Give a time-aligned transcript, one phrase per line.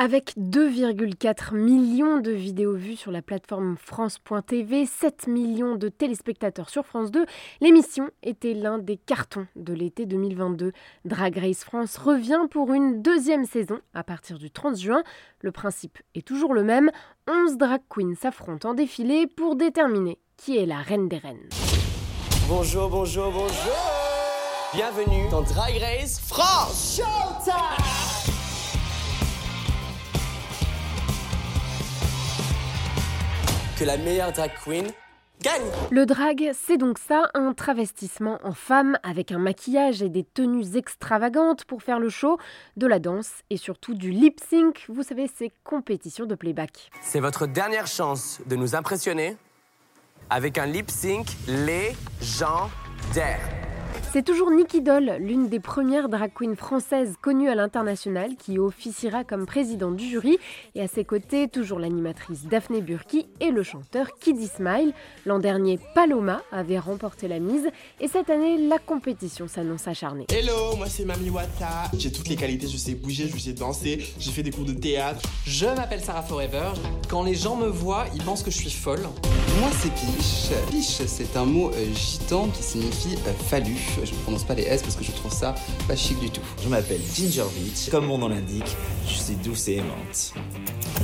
[0.00, 6.86] Avec 2,4 millions de vidéos vues sur la plateforme France.tv, 7 millions de téléspectateurs sur
[6.86, 7.26] France 2,
[7.60, 10.70] l'émission était l'un des cartons de l'été 2022.
[11.04, 15.02] Drag Race France revient pour une deuxième saison à partir du 30 juin.
[15.40, 16.92] Le principe est toujours le même,
[17.28, 21.48] 11 drag queens s'affrontent en défilé pour déterminer qui est la reine des reines.
[22.48, 23.76] Bonjour, bonjour, bonjour
[24.72, 28.17] Bienvenue dans Drag Race France Showtime
[33.78, 34.86] que la meilleure drag queen
[35.40, 35.62] gagne.
[35.90, 40.76] Le drag, c'est donc ça, un travestissement en femme avec un maquillage et des tenues
[40.76, 42.38] extravagantes pour faire le show,
[42.76, 46.90] de la danse et surtout du lip sync, vous savez, ces compétitions de playback.
[47.02, 49.36] C'est votre dernière chance de nous impressionner
[50.28, 53.40] avec un lip sync légendaire.
[54.12, 59.22] C'est toujours Nikki Doll, l'une des premières drag queens françaises connues à l'international, qui officiera
[59.22, 60.38] comme présidente du jury.
[60.74, 64.92] Et à ses côtés, toujours l'animatrice Daphné Burki et le chanteur Kiddy Smile.
[65.26, 67.68] L'an dernier, Paloma avait remporté la mise.
[68.00, 70.26] Et cette année, la compétition s'annonce acharnée.
[70.30, 71.90] Hello, moi c'est Mami Wata.
[71.96, 74.72] J'ai toutes les qualités, je sais bouger, je sais danser, j'ai fait des cours de
[74.72, 75.20] théâtre.
[75.44, 76.70] Je m'appelle Sarah Forever.
[77.08, 79.02] Quand les gens me voient, ils pensent que je suis folle.
[79.60, 80.50] Moi c'est Piche.
[80.70, 84.64] Piche, c'est un mot euh, gitan qui signifie euh, fallu je ne prononce pas les
[84.64, 85.54] S parce que je trouve ça
[85.86, 86.40] pas chic du tout.
[86.62, 87.90] Je m'appelle Ginger Beach.
[87.90, 90.34] Comme mon nom l'indique, je suis douce et aimante.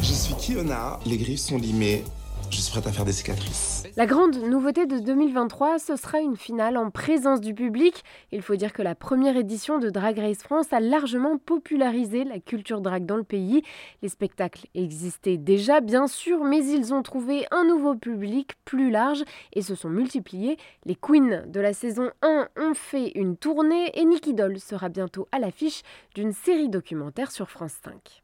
[0.01, 0.99] Je suis Kiona.
[1.07, 2.05] Les griffes sont limées.
[2.50, 3.84] Je suis prête à faire des cicatrices.
[3.97, 8.03] La grande nouveauté de 2023, ce sera une finale en présence du public.
[8.33, 12.41] Il faut dire que la première édition de Drag Race France a largement popularisé la
[12.41, 13.62] culture drag dans le pays.
[14.03, 19.25] Les spectacles existaient déjà, bien sûr, mais ils ont trouvé un nouveau public plus large
[19.53, 20.56] et se sont multipliés.
[20.87, 25.28] Les queens de la saison 1 ont fait une tournée et Nicky Doll sera bientôt
[25.33, 25.83] à l'affiche
[26.15, 28.23] d'une série documentaire sur France 5.